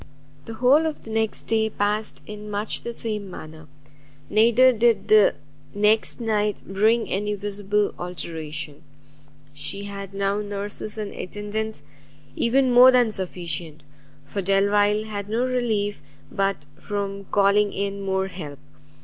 [0.45, 3.67] The whole of the next day passed in much the same manner,
[4.31, 5.35] neither did the
[5.75, 8.81] next night bring any visible alteration.
[9.53, 11.83] She had now nurses and attendants
[12.35, 13.83] even more than sufficient,
[14.25, 18.57] for Delvile had no relief but from calling in more help.